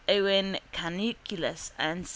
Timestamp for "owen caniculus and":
0.09-2.05